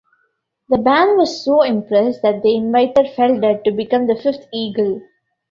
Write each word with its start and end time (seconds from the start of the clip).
The 0.69 0.79
band 0.79 1.15
was 1.19 1.45
so 1.45 1.61
impressed 1.61 2.23
that 2.23 2.41
they 2.41 2.55
invited 2.55 3.05
Felder 3.15 3.63
to 3.63 3.71
become 3.71 4.07
the 4.07 4.15
fifth 4.15 4.47
Eagle. 4.51 4.99